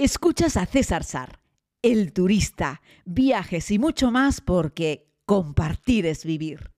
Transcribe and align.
Escuchas 0.00 0.56
a 0.56 0.64
César 0.64 1.02
Sar, 1.02 1.40
el 1.82 2.12
turista, 2.12 2.82
viajes 3.04 3.72
y 3.72 3.80
mucho 3.80 4.12
más 4.12 4.40
porque 4.40 5.08
compartir 5.26 6.06
es 6.06 6.24
vivir. 6.24 6.70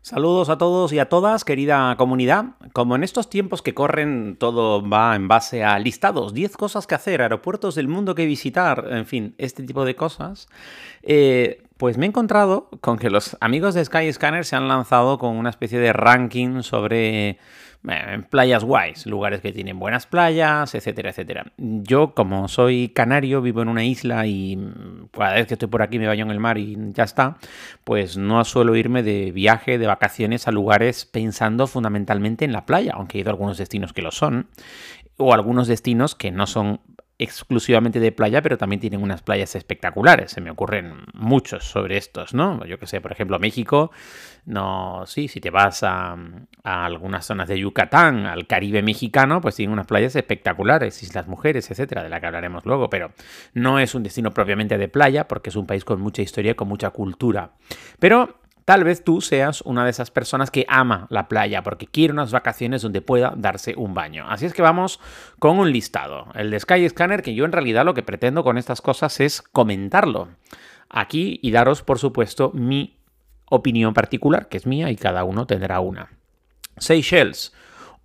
Saludos 0.00 0.48
a 0.48 0.56
todos 0.56 0.94
y 0.94 0.98
a 0.98 1.10
todas, 1.10 1.44
querida 1.44 1.94
comunidad. 1.98 2.56
Como 2.72 2.96
en 2.96 3.04
estos 3.04 3.28
tiempos 3.28 3.60
que 3.60 3.74
corren 3.74 4.38
todo 4.38 4.88
va 4.88 5.14
en 5.16 5.28
base 5.28 5.62
a 5.62 5.78
listados, 5.78 6.32
10 6.32 6.56
cosas 6.56 6.86
que 6.86 6.94
hacer, 6.94 7.20
aeropuertos 7.20 7.74
del 7.74 7.88
mundo 7.88 8.14
que 8.14 8.24
visitar, 8.24 8.88
en 8.90 9.04
fin, 9.04 9.34
este 9.36 9.62
tipo 9.62 9.84
de 9.84 9.94
cosas, 9.94 10.48
eh, 11.02 11.64
pues 11.80 11.96
me 11.96 12.04
he 12.04 12.08
encontrado 12.10 12.68
con 12.82 12.98
que 12.98 13.08
los 13.08 13.38
amigos 13.40 13.72
de 13.72 13.82
Skyscanner 13.82 14.44
se 14.44 14.54
han 14.54 14.68
lanzado 14.68 15.16
con 15.16 15.38
una 15.38 15.48
especie 15.48 15.78
de 15.78 15.94
ranking 15.94 16.60
sobre 16.60 17.38
eh, 17.88 18.22
playas 18.28 18.64
guays, 18.64 19.06
lugares 19.06 19.40
que 19.40 19.50
tienen 19.50 19.78
buenas 19.78 20.04
playas, 20.04 20.74
etcétera, 20.74 21.08
etcétera. 21.08 21.46
Yo, 21.56 22.12
como 22.14 22.48
soy 22.48 22.90
canario, 22.90 23.40
vivo 23.40 23.62
en 23.62 23.68
una 23.68 23.82
isla 23.82 24.26
y 24.26 24.58
mm, 24.58 25.08
cada 25.10 25.32
vez 25.32 25.46
que 25.46 25.54
estoy 25.54 25.68
por 25.68 25.80
aquí 25.80 25.98
me 25.98 26.06
baño 26.06 26.26
en 26.26 26.30
el 26.32 26.38
mar 26.38 26.58
y 26.58 26.76
ya 26.92 27.04
está, 27.04 27.38
pues 27.84 28.18
no 28.18 28.44
suelo 28.44 28.76
irme 28.76 29.02
de 29.02 29.30
viaje, 29.32 29.78
de 29.78 29.86
vacaciones 29.86 30.48
a 30.48 30.52
lugares 30.52 31.06
pensando 31.06 31.66
fundamentalmente 31.66 32.44
en 32.44 32.52
la 32.52 32.66
playa, 32.66 32.92
aunque 32.94 33.16
he 33.16 33.20
ido 33.22 33.30
a 33.30 33.32
algunos 33.32 33.56
destinos 33.56 33.94
que 33.94 34.02
lo 34.02 34.10
son, 34.10 34.48
o 35.16 35.32
algunos 35.32 35.66
destinos 35.66 36.14
que 36.14 36.30
no 36.30 36.46
son 36.46 36.80
exclusivamente 37.20 38.00
de 38.00 38.12
playa, 38.12 38.40
pero 38.40 38.56
también 38.56 38.80
tienen 38.80 39.02
unas 39.02 39.20
playas 39.20 39.54
espectaculares. 39.54 40.32
Se 40.32 40.40
me 40.40 40.50
ocurren 40.50 41.04
muchos 41.12 41.64
sobre 41.64 41.98
estos, 41.98 42.32
¿no? 42.32 42.64
Yo 42.64 42.78
que 42.78 42.86
sé, 42.86 43.02
por 43.02 43.12
ejemplo, 43.12 43.38
México, 43.38 43.90
no, 44.46 45.04
sí, 45.06 45.28
si 45.28 45.38
te 45.38 45.50
vas 45.50 45.82
a, 45.82 46.16
algunas 46.64 47.26
zonas 47.26 47.46
de 47.46 47.58
Yucatán, 47.58 48.24
al 48.24 48.46
Caribe 48.46 48.82
mexicano, 48.82 49.42
pues 49.42 49.56
tienen 49.56 49.74
unas 49.74 49.86
playas 49.86 50.16
espectaculares, 50.16 51.02
Islas 51.02 51.28
Mujeres, 51.28 51.70
etcétera, 51.70 52.02
de 52.02 52.08
la 52.08 52.20
que 52.20 52.26
hablaremos 52.26 52.64
luego, 52.64 52.88
pero 52.88 53.12
no 53.52 53.78
es 53.78 53.94
un 53.94 54.02
destino 54.02 54.32
propiamente 54.32 54.78
de 54.78 54.88
playa, 54.88 55.28
porque 55.28 55.50
es 55.50 55.56
un 55.56 55.66
país 55.66 55.84
con 55.84 56.00
mucha 56.00 56.22
historia, 56.22 56.54
con 56.54 56.68
mucha 56.68 56.88
cultura. 56.88 57.52
Pero 57.98 58.39
Tal 58.70 58.84
vez 58.84 59.02
tú 59.02 59.20
seas 59.20 59.62
una 59.62 59.82
de 59.82 59.90
esas 59.90 60.12
personas 60.12 60.52
que 60.52 60.64
ama 60.68 61.08
la 61.10 61.26
playa 61.26 61.64
porque 61.64 61.88
quiere 61.88 62.12
unas 62.12 62.30
vacaciones 62.30 62.82
donde 62.82 63.02
pueda 63.02 63.34
darse 63.36 63.74
un 63.76 63.94
baño. 63.94 64.26
Así 64.28 64.46
es 64.46 64.54
que 64.54 64.62
vamos 64.62 65.00
con 65.40 65.58
un 65.58 65.72
listado. 65.72 66.28
El 66.36 66.52
de 66.52 66.60
Sky 66.60 66.88
Scanner, 66.88 67.20
que 67.20 67.34
yo 67.34 67.44
en 67.44 67.50
realidad 67.50 67.84
lo 67.84 67.94
que 67.94 68.04
pretendo 68.04 68.44
con 68.44 68.58
estas 68.58 68.80
cosas 68.80 69.18
es 69.18 69.42
comentarlo 69.42 70.28
aquí 70.88 71.40
y 71.42 71.50
daros, 71.50 71.82
por 71.82 71.98
supuesto, 71.98 72.52
mi 72.54 72.96
opinión 73.46 73.92
particular, 73.92 74.48
que 74.48 74.58
es 74.58 74.68
mía 74.68 74.88
y 74.92 74.94
cada 74.94 75.24
uno 75.24 75.48
tendrá 75.48 75.80
una. 75.80 76.08
Seychelles, 76.76 77.52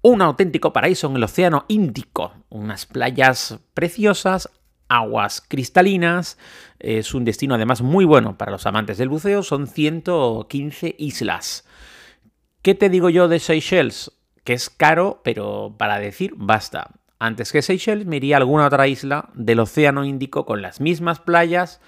un 0.02 0.24
auténtico 0.24 0.74
paraíso 0.74 1.06
en 1.06 1.18
el 1.18 1.26
Océano 1.26 1.66
Índico, 1.68 2.34
unas 2.50 2.88
playas 2.88 3.60
preciosas 3.76 4.50
aguas 4.88 5.42
cristalinas. 5.48 6.38
Es 6.80 7.14
un 7.14 7.26
destino 7.26 7.56
además 7.56 7.82
muy 7.82 8.06
bueno 8.06 8.38
para 8.38 8.52
los 8.52 8.66
amantes 8.66 8.98
del 8.98 9.10
buceo. 9.10 9.44
Son 9.44 9.68
115 9.68 10.96
islas. 10.98 11.66
¿Qué 12.62 12.76
te 12.76 12.90
digo 12.90 13.10
yo 13.10 13.28
de 13.28 13.40
Seychelles? 13.40 14.12
Que 14.44 14.54
es 14.54 14.70
caro, 14.70 15.22
pero 15.24 15.76
para 15.78 16.00
decir 16.00 16.34
basta. 16.36 16.92
Antes 17.20 17.52
que 17.52 17.62
Seychelles 17.62 18.06
me 18.06 18.18
iría 18.18 18.36
a 18.36 18.40
alguna 18.40 18.68
otra 18.68 18.88
isla 18.88 19.30
del 19.34 19.60
Océano 19.60 20.04
Índico 20.04 20.46
con 20.46 20.62
las 20.62 20.82
mismas 20.82 21.20
playas, 21.20 21.80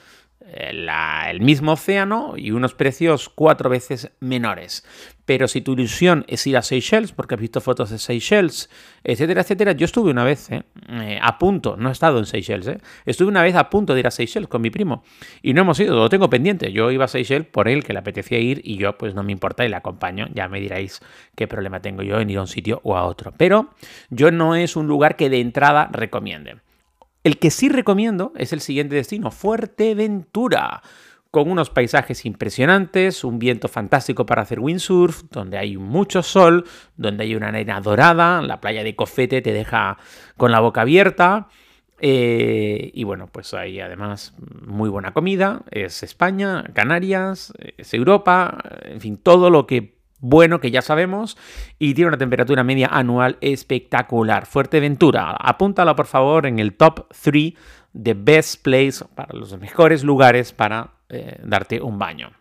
el 0.54 1.42
mismo 1.42 1.74
océano 1.74 2.34
y 2.38 2.52
unos 2.52 2.74
precios 2.74 3.30
cuatro 3.30 3.70
veces 3.70 4.12
menores. 4.20 4.86
Pero 5.26 5.50
si 5.50 5.60
tu 5.60 5.74
ilusión 5.74 6.24
es 6.30 6.48
ir 6.48 6.56
a 6.56 6.62
Seychelles, 6.62 7.12
porque 7.12 7.36
has 7.36 7.42
visto 7.42 7.60
fotos 7.60 7.90
de 7.90 7.98
Seychelles, 7.98 8.70
etcétera, 9.04 9.42
etcétera, 9.42 9.74
yo 9.74 9.84
estuve 9.84 10.10
una 10.10 10.24
vez 10.24 10.50
¿eh? 10.50 10.64
Eh, 10.90 11.20
a 11.22 11.38
punto, 11.38 11.76
no 11.76 11.90
he 11.90 11.92
estado 11.92 12.20
en 12.20 12.26
Seychelles, 12.26 12.68
¿eh? 12.68 12.78
estuve 13.06 13.28
una 13.28 13.42
vez 13.42 13.56
a 13.56 13.70
punto 13.70 13.94
de 13.94 14.00
ir 14.00 14.08
a 14.08 14.12
Seychelles 14.12 14.48
con 14.48 14.62
mi 14.62 14.70
primo 14.70 15.04
y 15.42 15.54
no 15.54 15.62
hemos 15.62 15.80
ido, 15.82 15.96
lo 15.96 16.08
tengo 16.08 16.30
pendiente. 16.30 16.72
Yo 16.72 16.92
iba 16.92 17.06
a 17.06 17.10
Seychelles 17.10 17.48
por 17.48 17.68
él, 17.68 17.84
que 17.84 17.92
le 17.92 18.00
apetecía 18.00 18.40
ir 18.40 18.62
y 18.64 18.78
yo 18.78 18.98
pues 18.98 19.16
no 19.16 19.24
me 19.24 19.34
importa 19.34 19.66
y 19.66 19.70
le 19.70 19.76
acompaño. 19.76 20.28
Ya 20.34 20.48
me 20.48 20.62
diréis 20.62 21.02
qué 21.36 21.46
problema 21.48 21.82
tengo 21.82 22.04
yo 22.04 22.22
en 22.22 22.30
ir 22.30 22.38
a 22.38 22.42
un 22.42 22.48
sitio 22.48 22.80
o 22.84 22.96
a 22.96 23.04
otro. 23.06 23.34
Pero 23.36 23.72
yo 24.10 24.32
no 24.32 24.56
es 24.56 24.78
un 24.78 24.88
lugar 24.88 25.18
que 25.18 25.30
de 25.30 25.42
entrada 25.42 25.90
recomiende. 25.92 26.67
El 27.28 27.40
que 27.40 27.52
sí 27.52 27.68
recomiendo 27.68 28.32
es 28.38 28.54
el 28.54 28.62
siguiente 28.62 28.96
destino, 28.96 29.32
Fuerteventura, 29.32 30.82
con 31.30 31.52
unos 31.52 31.70
paisajes 31.70 32.24
impresionantes, 32.24 33.26
un 33.26 33.38
viento 33.38 33.68
fantástico 33.68 34.26
para 34.26 34.44
hacer 34.44 34.62
windsurf, 34.62 35.24
donde 35.30 35.58
hay 35.58 35.76
mucho 35.76 36.24
sol, 36.24 36.64
donde 36.96 37.26
hay 37.26 37.36
una 37.36 37.50
arena 37.50 37.82
dorada, 37.82 38.42
la 38.42 38.62
playa 38.62 38.82
de 38.82 38.96
Cofete 38.96 39.42
te 39.42 39.52
deja 39.52 39.98
con 40.38 40.54
la 40.54 40.62
boca 40.62 40.84
abierta. 40.84 41.50
Eh, 42.00 42.92
y 42.94 43.04
bueno, 43.04 43.28
pues 43.28 43.54
hay 43.54 43.82
además 43.82 44.34
muy 44.66 44.90
buena 44.90 45.12
comida, 45.12 45.64
es 45.70 46.04
España, 46.04 46.64
Canarias, 46.74 47.52
es 47.76 47.94
Europa, 47.94 48.58
en 48.84 49.02
fin, 49.02 49.18
todo 49.18 49.50
lo 49.50 49.68
que 49.68 49.97
bueno 50.20 50.60
que 50.60 50.72
ya 50.72 50.82
sabemos 50.82 51.38
y 51.80 51.94
tiene 51.94 52.10
una 52.10 52.18
temperatura 52.18 52.64
media 52.64 52.88
anual 52.88 53.38
espectacular. 53.42 54.46
Fuerteventura, 54.46 55.32
apúntala 55.32 55.96
por 55.96 56.08
favor 56.08 56.46
en 56.46 56.60
el 56.60 56.74
top 56.74 57.08
3 57.22 57.54
de 57.94 58.14
best 58.14 58.64
place 58.64 59.06
para 59.16 59.34
los 59.34 59.58
mejores 59.60 60.04
lugares 60.04 60.54
para 60.54 60.92
eh, 61.10 61.40
darte 61.44 61.82
un 61.82 61.98
baño. 61.98 62.32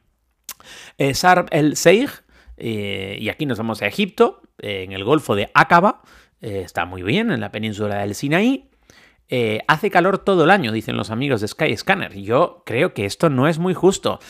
Eh, 0.99 1.13
el 1.51 1.77
Seig, 1.77 2.11
eh, 2.57 3.17
y 3.21 3.29
aquí 3.29 3.47
nos 3.47 3.59
vamos 3.59 3.83
a 3.83 3.87
Egipto, 3.87 4.43
en 4.59 4.93
el 4.93 5.05
Golfo 5.05 5.35
de 5.35 5.51
Aqaba, 5.55 6.03
está 6.41 6.85
muy 6.85 7.03
bien, 7.03 7.31
en 7.31 7.41
la 7.41 7.51
península 7.51 7.99
del 7.99 8.15
Sinaí. 8.15 8.71
Hace 9.67 9.91
calor 9.91 10.19
todo 10.19 10.45
el 10.45 10.51
año, 10.51 10.73
dicen 10.73 10.97
los 10.97 11.11
amigos 11.11 11.41
de 11.41 11.49
Skyscanner. 11.49 12.15
Yo 12.15 12.63
creo 12.65 12.95
que 12.95 13.05
esto 13.05 13.29
no 13.31 13.49
es 13.49 13.59
muy 13.59 13.75
justo 13.75 14.21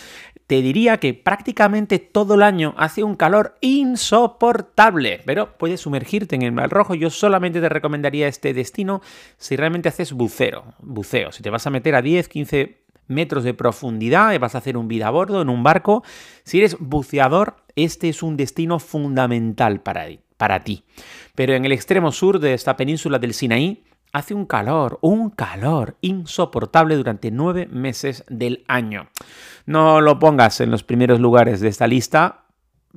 te 0.46 0.62
diría 0.62 0.98
que 0.98 1.12
prácticamente 1.12 1.98
todo 1.98 2.34
el 2.34 2.42
año 2.42 2.74
hace 2.76 3.02
un 3.02 3.16
calor 3.16 3.56
insoportable, 3.60 5.20
pero 5.24 5.56
puedes 5.58 5.80
sumergirte 5.80 6.36
en 6.36 6.42
el 6.42 6.52
mar 6.52 6.70
rojo. 6.70 6.94
Yo 6.94 7.10
solamente 7.10 7.60
te 7.60 7.68
recomendaría 7.68 8.28
este 8.28 8.54
destino 8.54 9.02
si 9.38 9.56
realmente 9.56 9.88
haces 9.88 10.12
buceo. 10.12 10.74
buceo. 10.78 11.32
Si 11.32 11.42
te 11.42 11.50
vas 11.50 11.66
a 11.66 11.70
meter 11.70 11.96
a 11.96 12.02
10, 12.02 12.28
15 12.28 12.78
metros 13.08 13.44
de 13.44 13.54
profundidad 13.54 14.32
y 14.32 14.38
vas 14.38 14.54
a 14.54 14.58
hacer 14.58 14.76
un 14.76 14.88
vida 14.88 15.08
a 15.08 15.10
bordo 15.10 15.42
en 15.42 15.48
un 15.48 15.62
barco, 15.62 16.04
si 16.44 16.58
eres 16.58 16.76
buceador, 16.78 17.56
este 17.74 18.08
es 18.08 18.22
un 18.22 18.36
destino 18.36 18.78
fundamental 18.78 19.80
para, 19.80 20.06
para 20.36 20.62
ti. 20.62 20.84
Pero 21.34 21.54
en 21.54 21.64
el 21.64 21.72
extremo 21.72 22.12
sur 22.12 22.38
de 22.38 22.54
esta 22.54 22.76
península 22.76 23.18
del 23.18 23.34
Sinaí, 23.34 23.82
hace 24.16 24.32
un 24.32 24.46
calor, 24.46 24.98
un 25.02 25.28
calor 25.28 25.98
insoportable 26.00 26.96
durante 26.96 27.30
nueve 27.30 27.68
meses 27.70 28.24
del 28.28 28.64
año. 28.66 29.10
No 29.66 30.00
lo 30.00 30.18
pongas 30.18 30.62
en 30.62 30.70
los 30.70 30.82
primeros 30.82 31.20
lugares 31.20 31.60
de 31.60 31.68
esta 31.68 31.86
lista, 31.86 32.46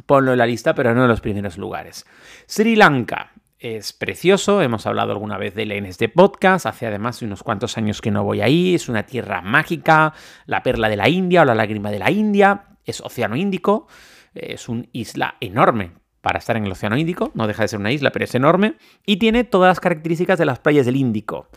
ponlo 0.05 0.31
en 0.31 0.37
la 0.37 0.45
lista, 0.45 0.73
pero 0.73 0.95
no 0.95 1.01
en 1.03 1.09
los 1.09 1.19
primeros 1.19 1.57
lugares. 1.57 2.05
Sri 2.47 2.75
Lanka. 2.75 3.33
Es 3.59 3.91
precioso, 3.91 4.61
hemos 4.61 4.85
hablado 4.85 5.11
alguna 5.11 5.37
vez 5.37 5.53
de 5.53 5.63
él 5.63 5.73
en 5.73 5.85
este 5.85 6.07
podcast, 6.07 6.65
hace 6.65 6.87
además 6.87 7.21
unos 7.21 7.43
cuantos 7.43 7.77
años 7.77 7.99
que 7.99 8.09
no 8.09 8.23
voy 8.23 8.39
ahí, 8.39 8.73
es 8.73 8.87
una 8.87 9.05
tierra 9.05 9.41
mágica, 9.41 10.13
la 10.45 10.63
perla 10.63 10.87
de 10.87 10.95
la 10.95 11.09
India 11.09 11.41
o 11.41 11.45
la 11.45 11.55
lágrima 11.55 11.91
de 11.91 11.99
la 11.99 12.09
India, 12.09 12.67
es 12.85 13.01
Océano 13.01 13.35
Índico, 13.35 13.89
es 14.33 14.69
una 14.69 14.85
isla 14.93 15.35
enorme, 15.41 15.91
para 16.29 16.37
estar 16.37 16.55
en 16.57 16.65
el 16.65 16.71
Océano 16.71 16.95
Índico, 16.95 17.31
no 17.33 17.47
deja 17.47 17.63
de 17.63 17.69
ser 17.69 17.79
una 17.79 17.91
isla, 17.91 18.11
pero 18.11 18.25
es 18.25 18.35
enorme, 18.35 18.75
y 19.03 19.17
tiene 19.17 19.45
todas 19.45 19.71
las 19.71 19.79
características 19.79 20.37
de 20.37 20.45
las 20.45 20.59
playas 20.59 20.85
del 20.85 20.95
Índico, 20.95 21.47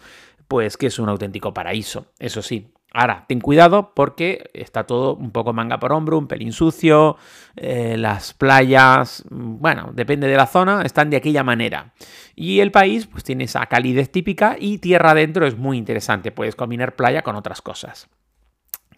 pues 0.49 0.79
que 0.79 0.87
es 0.87 0.99
un 0.99 1.11
auténtico 1.11 1.53
paraíso, 1.53 2.07
eso 2.19 2.41
sí. 2.41 2.73
Ahora, 2.91 3.27
ten 3.29 3.39
cuidado 3.39 3.93
porque 3.95 4.49
está 4.55 4.85
todo 4.85 5.15
un 5.15 5.31
poco 5.31 5.53
manga 5.53 5.79
por 5.79 5.93
hombro, 5.93 6.17
un 6.17 6.27
pelín 6.27 6.55
sucio, 6.55 7.19
eh, 7.55 7.97
las 7.99 8.33
playas, 8.33 9.25
bueno, 9.29 9.91
depende 9.93 10.27
de 10.27 10.39
la 10.39 10.47
zona, 10.47 10.81
están 10.81 11.11
de 11.11 11.19
aquella 11.19 11.45
manera. 11.45 11.93
Y 12.35 12.61
el 12.61 12.71
país 12.71 13.07
pues 13.07 13.25
tiene 13.25 13.45
esa 13.45 13.67
calidez 13.67 14.11
típica 14.11 14.57
y 14.59 14.79
tierra 14.79 15.11
adentro 15.11 15.47
es 15.47 15.59
muy 15.59 15.77
interesante, 15.77 16.33
puedes 16.33 16.57
combinar 16.57 16.97
playa 16.97 17.21
con 17.21 17.37
otras 17.37 17.61
cosas. 17.61 18.09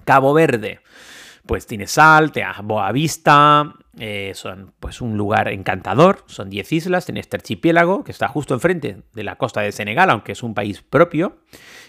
Cabo 0.04 0.34
Verde 0.34 0.82
pues 1.46 1.66
tiene 1.66 1.88
sal, 1.88 2.30
te 2.30 2.44
Boa 2.62 2.92
Vista, 2.92 3.74
eh, 3.98 4.32
son 4.34 4.72
pues 4.80 5.00
un 5.00 5.16
lugar 5.16 5.48
encantador, 5.48 6.24
son 6.26 6.50
10 6.50 6.72
islas, 6.72 7.06
tiene 7.06 7.20
este 7.20 7.36
archipiélago 7.36 8.04
que 8.04 8.12
está 8.12 8.28
justo 8.28 8.54
enfrente 8.54 9.02
de 9.12 9.24
la 9.24 9.36
costa 9.36 9.60
de 9.60 9.72
Senegal, 9.72 10.10
aunque 10.10 10.32
es 10.32 10.42
un 10.42 10.54
país 10.54 10.82
propio. 10.82 11.38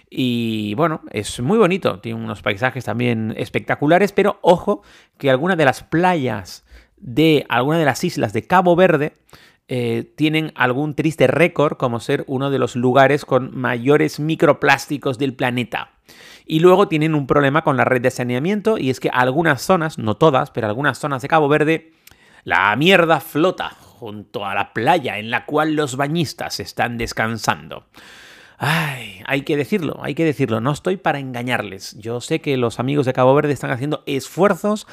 Y 0.09 0.75
bueno, 0.75 1.01
es 1.11 1.39
muy 1.39 1.57
bonito, 1.57 1.99
tiene 1.99 2.23
unos 2.23 2.41
paisajes 2.41 2.85
también 2.85 3.33
espectaculares, 3.37 4.11
pero 4.11 4.39
ojo 4.41 4.83
que 5.17 5.29
algunas 5.29 5.57
de 5.57 5.65
las 5.65 5.83
playas 5.83 6.65
de 6.97 7.45
alguna 7.49 7.77
de 7.77 7.85
las 7.85 8.03
islas 8.03 8.33
de 8.33 8.47
Cabo 8.47 8.75
Verde 8.75 9.13
eh, 9.67 10.13
tienen 10.15 10.51
algún 10.55 10.93
triste 10.93 11.25
récord 11.25 11.77
como 11.77 11.99
ser 11.99 12.23
uno 12.27 12.51
de 12.51 12.59
los 12.59 12.75
lugares 12.75 13.25
con 13.25 13.57
mayores 13.57 14.19
microplásticos 14.19 15.17
del 15.17 15.33
planeta. 15.33 15.91
Y 16.45 16.59
luego 16.59 16.87
tienen 16.87 17.15
un 17.15 17.27
problema 17.27 17.63
con 17.63 17.77
la 17.77 17.85
red 17.85 18.01
de 18.01 18.11
saneamiento 18.11 18.77
y 18.77 18.89
es 18.89 18.99
que 18.99 19.09
algunas 19.09 19.61
zonas, 19.61 19.97
no 19.97 20.15
todas, 20.15 20.51
pero 20.51 20.67
algunas 20.67 20.97
zonas 20.97 21.21
de 21.21 21.27
Cabo 21.27 21.47
Verde, 21.47 21.93
la 22.43 22.75
mierda 22.75 23.19
flota 23.19 23.69
junto 23.69 24.45
a 24.45 24.53
la 24.53 24.73
playa 24.73 25.17
en 25.17 25.31
la 25.31 25.45
cual 25.45 25.75
los 25.75 25.95
bañistas 25.95 26.59
están 26.59 26.97
descansando. 26.97 27.85
Ay, 28.57 29.21
hay 29.25 29.41
que 29.41 29.57
decirlo, 29.57 29.99
hay 30.01 30.15
que 30.15 30.23
decirlo, 30.23 30.61
no 30.61 30.71
estoy 30.71 30.97
para 30.97 31.19
engañarles. 31.19 31.97
Yo 31.99 32.21
sé 32.21 32.39
que 32.39 32.55
los 32.55 32.79
amigos 32.79 33.05
de 33.05 33.13
Cabo 33.13 33.35
Verde 33.35 33.51
están 33.51 33.71
haciendo 33.71 34.03
esfuerzos 34.05 34.87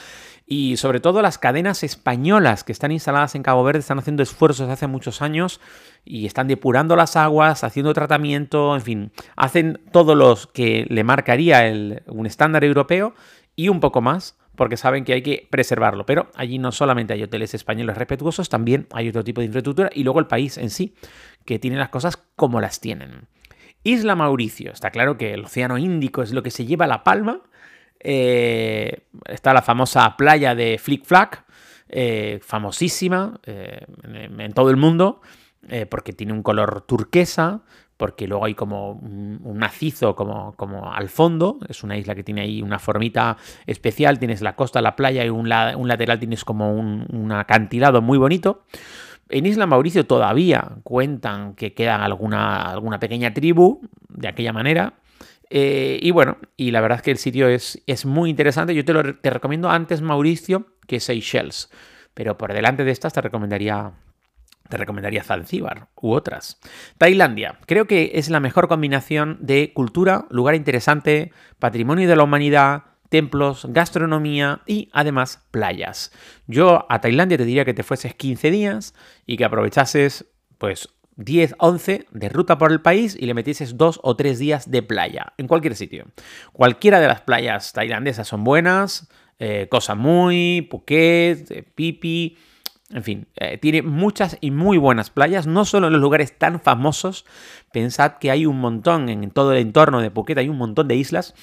y 0.55 0.77
sobre 0.77 1.01
todo 1.01 1.23
las 1.23 1.39
cadenas 1.39 1.83
españolas 1.83 2.63
que 2.63 2.73
están 2.73 2.93
instaladas 2.93 3.35
en 3.35 3.43
Cabo 3.43 3.65
Verde 3.65 3.79
están 3.79 3.99
haciendo 3.99 4.23
esfuerzos 4.23 4.69
hace 4.69 4.87
muchos 4.87 5.23
años 5.23 5.63
y 6.05 6.27
están 6.27 6.47
depurando 6.47 6.95
las 6.95 7.17
aguas, 7.17 7.65
haciendo 7.65 7.95
tratamiento, 7.95 8.75
en 8.75 8.83
fin, 8.83 9.13
hacen 9.35 9.81
todo 9.93 10.15
lo 10.15 10.37
que 10.53 10.85
le 10.91 11.05
marcaría 11.05 11.73
un 12.07 12.27
estándar 12.27 12.65
europeo 12.65 13.15
y 13.57 13.71
un 13.71 13.81
poco 13.81 14.03
más 14.03 14.37
porque 14.55 14.77
saben 14.77 15.07
que 15.07 15.15
hay 15.15 15.23
que 15.23 15.49
preservarlo. 15.51 16.05
Pero 16.05 16.29
allí 16.35 16.59
no 16.59 16.71
solamente 16.71 17.15
hay 17.15 17.23
hoteles 17.23 17.55
españoles 17.55 17.97
respetuosos, 17.97 18.51
también 18.51 18.89
hay 18.93 19.09
otro 19.09 19.25
tipo 19.25 19.41
de 19.41 19.47
infraestructura 19.47 19.89
y 19.95 20.05
luego 20.05 20.21
el 20.21 20.27
país 20.27 20.59
en 20.59 20.69
sí, 20.69 20.95
que 21.47 21.59
tiene 21.59 21.79
las 21.79 21.89
cosas 21.89 22.19
como 22.37 22.61
las 22.61 22.79
tienen. 22.79 23.27
Isla 23.85 24.17
Mauricio. 24.17 24.71
Está 24.71 24.91
claro 24.91 25.17
que 25.17 25.33
el 25.33 25.47
Océano 25.47 25.79
Índico 25.79 26.23
es 26.23 26.35
lo 26.35 26.43
que 26.43 26.51
se 26.51 26.67
lleva 26.67 26.87
la 26.87 27.05
palma. 27.05 27.41
Eh, 28.05 29.05
está 29.27 29.55
la 29.55 29.63
famosa 29.63 30.17
playa 30.17 30.55
de 30.55 30.79
Flick 30.79 31.05
Flack, 31.05 31.45
eh, 31.89 32.41
famosísima 32.43 33.39
eh, 33.47 33.87
en, 34.03 34.53
todo 34.53 34.71
el 34.71 34.77
mundo, 34.77 35.21
porque 35.91 36.13
tiene 36.13 36.33
un 36.33 36.43
color 36.43 36.83
turquesa, 36.83 37.63
porque 37.97 38.27
luego 38.27 38.47
hay 38.47 38.55
como 38.55 38.93
un, 38.93 39.57
macizo 39.57 40.17
como, 40.17 40.55
como, 40.57 40.93
al 40.93 41.09
fondo. 41.09 41.59
Es 41.69 41.85
una 41.85 41.97
isla 41.97 42.17
que 42.17 42.25
tiene 42.25 42.41
ahí 42.41 42.61
una 42.61 42.81
formita 42.81 43.37
especial. 43.67 44.19
Tienes 44.19 44.43
la 44.43 44.57
costa, 44.57 44.83
la 44.83 44.97
playa 44.97 45.25
y 45.25 45.31
un, 45.31 45.49
lateral 45.49 46.19
tienes 46.19 46.45
como 46.45 46.75
un, 46.75 47.07
un 47.13 47.31
acantilado 47.31 48.03
muy 48.03 48.19
bonito. 48.19 48.65
En 49.29 49.47
Isla 49.47 49.67
Mauricio 49.67 50.05
todavía 50.05 50.73
cuentan 50.83 51.55
que 51.55 51.75
queda 51.75 52.05
alguna, 52.05 52.63
alguna 52.63 52.99
pequeña 52.99 53.33
tribu 53.33 53.81
de 54.09 54.29
aquella 54.29 54.53
manera. 54.53 54.95
Eh, 55.55 55.99
y 56.01 56.11
bueno, 56.13 56.39
y 56.57 56.71
la 56.71 56.81
verdad 56.81 56.97
es 56.97 57.03
que 57.03 57.11
el 57.11 57.19
sitio 57.19 57.47
es, 57.47 57.83
es 57.87 58.07
muy 58.07 58.31
interesante. 58.31 58.75
Yo 58.75 58.87
te, 58.87 58.95
lo, 58.95 59.17
te 59.17 59.29
recomiendo 59.29 59.69
antes 59.69 60.01
Mauricio 60.01 60.67
que 60.87 60.99
Seychelles. 60.99 61.71
Pero 62.15 62.39
por 62.39 62.55
delante 62.55 62.85
de 62.85 62.91
estas 62.91 63.13
te 63.13 63.21
recomendaría 63.21 63.93
te 64.69 64.79
recomendaría 64.79 65.23
Zanzíbar 65.23 65.89
u 65.97 66.13
otras. 66.13 66.59
Tailandia, 66.97 67.59
creo 67.67 67.87
que 67.87 68.13
es 68.15 68.31
la 68.31 68.41
mejor 68.41 68.69
combinación 68.69 69.37
de 69.41 69.73
cultura, 69.75 70.25
lugar 70.31 70.55
interesante, 70.55 71.33
patrimonio 71.59 72.09
de 72.09 72.17
la 72.17 72.23
humanidad, 72.23 72.85
templos, 73.11 73.67
gastronomía 73.69 74.63
y 74.67 74.89
además 74.95 75.47
playas. 75.51 76.13
Yo 76.47 76.87
a 76.89 77.03
Tailandia 77.03 77.37
te 77.37 77.45
diría 77.45 77.67
que 77.67 77.75
te 77.75 77.83
fueses 77.83 78.15
15 78.15 78.51
días 78.51 78.95
y 79.27 79.37
que 79.37 79.45
aprovechases 79.45 80.25
pues 80.57 80.89
10, 81.17 81.57
11 81.59 82.07
de 82.11 82.29
ruta 82.29 82.59
por 82.59 82.73
el 82.73 82.81
país 82.81 83.17
y 83.19 83.27
le 83.27 83.35
metieses 83.35 83.77
2 83.77 84.01
o 84.03 84.17
3 84.17 84.39
días 84.39 84.71
de 84.71 84.83
playa 84.83 85.33
en 85.39 85.47
cualquier 85.47 85.77
sitio. 85.77 86.07
Cualquiera 86.53 87.01
de 87.01 87.09
las 87.09 87.21
playas 87.21 87.73
tailandesas 87.73 88.29
son 88.29 88.45
buenas, 88.45 89.09
eh, 89.39 89.69
Cosa 89.71 89.95
Muy, 89.95 90.67
Phuket, 90.71 91.51
eh, 91.51 91.63
Pipi, 91.63 92.37
en 92.91 93.03
fin, 93.03 93.27
eh, 93.37 93.59
tiene 93.59 93.83
muchas 93.83 94.37
y 94.41 94.51
muy 94.51 94.79
buenas 94.79 95.11
playas, 95.11 95.47
no 95.47 95.65
solo 95.65 95.87
en 95.87 95.95
los 95.95 96.03
lugares 96.03 96.39
tan 96.39 96.61
famosos, 96.61 97.25
pensad 97.73 98.19
que 98.19 98.31
hay 98.31 98.47
un 98.47 98.61
montón 98.61 99.09
en 99.09 99.31
todo 99.31 99.53
el 99.53 99.59
entorno 99.59 100.01
de 100.01 100.11
Phuket, 100.11 100.39
hay 100.39 100.49
un 100.49 100.59
montón 100.59 100.89
de 100.89 100.97
islas 100.97 101.35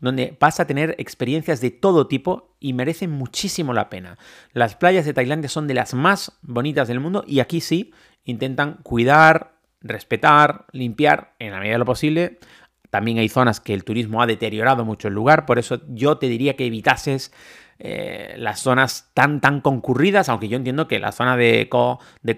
donde 0.00 0.36
vas 0.38 0.60
a 0.60 0.66
tener 0.66 0.94
experiencias 0.98 1.60
de 1.60 1.70
todo 1.70 2.06
tipo 2.06 2.54
y 2.60 2.72
merecen 2.72 3.10
muchísimo 3.10 3.72
la 3.72 3.88
pena. 3.88 4.18
Las 4.52 4.76
playas 4.76 5.06
de 5.06 5.14
Tailandia 5.14 5.48
son 5.48 5.66
de 5.66 5.74
las 5.74 5.94
más 5.94 6.32
bonitas 6.42 6.88
del 6.88 7.00
mundo 7.00 7.24
y 7.26 7.40
aquí 7.40 7.60
sí 7.60 7.92
intentan 8.26 8.74
cuidar, 8.82 9.54
respetar, 9.80 10.66
limpiar 10.72 11.34
en 11.38 11.52
la 11.52 11.58
medida 11.58 11.74
de 11.74 11.78
lo 11.78 11.84
posible. 11.86 12.38
También 12.90 13.18
hay 13.18 13.28
zonas 13.28 13.60
que 13.60 13.72
el 13.72 13.84
turismo 13.84 14.20
ha 14.20 14.26
deteriorado 14.26 14.84
mucho 14.84 15.08
el 15.08 15.14
lugar, 15.14 15.46
por 15.46 15.58
eso 15.58 15.80
yo 15.88 16.18
te 16.18 16.28
diría 16.28 16.54
que 16.54 16.66
evitases 16.66 17.32
eh, 17.78 18.34
las 18.38 18.60
zonas 18.60 19.10
tan 19.12 19.40
tan 19.42 19.60
concurridas, 19.60 20.30
aunque 20.30 20.48
yo 20.48 20.56
entiendo 20.56 20.88
que 20.88 20.98
la 20.98 21.12
zona 21.12 21.36
de, 21.36 21.68
Ko, 21.68 22.00
de 22.22 22.36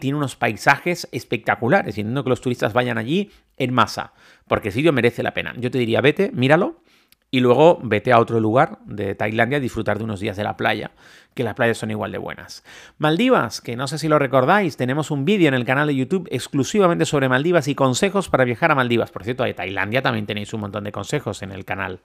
tiene 0.00 0.16
unos 0.16 0.34
paisajes 0.34 1.08
espectaculares 1.12 1.96
y 1.96 2.00
entiendo 2.00 2.24
que 2.24 2.30
los 2.30 2.40
turistas 2.40 2.72
vayan 2.72 2.98
allí 2.98 3.30
en 3.56 3.72
masa, 3.72 4.14
porque 4.48 4.68
el 4.68 4.74
sitio 4.74 4.92
merece 4.92 5.22
la 5.22 5.32
pena. 5.32 5.54
Yo 5.58 5.70
te 5.70 5.78
diría, 5.78 6.00
vete, 6.00 6.32
míralo, 6.32 6.82
y 7.30 7.40
luego 7.40 7.78
vete 7.82 8.12
a 8.12 8.18
otro 8.18 8.40
lugar 8.40 8.78
de 8.84 9.14
Tailandia 9.14 9.58
a 9.58 9.60
disfrutar 9.60 9.98
de 9.98 10.04
unos 10.04 10.18
días 10.18 10.36
de 10.36 10.42
la 10.42 10.56
playa, 10.56 10.90
que 11.34 11.44
las 11.44 11.54
playas 11.54 11.78
son 11.78 11.90
igual 11.90 12.10
de 12.10 12.18
buenas. 12.18 12.64
Maldivas, 12.98 13.60
que 13.60 13.76
no 13.76 13.86
sé 13.86 13.98
si 13.98 14.08
lo 14.08 14.18
recordáis, 14.18 14.76
tenemos 14.76 15.12
un 15.12 15.24
vídeo 15.24 15.46
en 15.46 15.54
el 15.54 15.64
canal 15.64 15.86
de 15.86 15.94
YouTube 15.94 16.28
exclusivamente 16.30 17.06
sobre 17.06 17.28
Maldivas 17.28 17.68
y 17.68 17.76
consejos 17.76 18.28
para 18.28 18.44
viajar 18.44 18.72
a 18.72 18.74
Maldivas. 18.74 19.12
Por 19.12 19.22
cierto, 19.22 19.44
de 19.44 19.54
Tailandia 19.54 20.02
también 20.02 20.26
tenéis 20.26 20.52
un 20.52 20.60
montón 20.60 20.82
de 20.84 20.92
consejos 20.92 21.42
en 21.42 21.52
el 21.52 21.64
canal, 21.64 22.00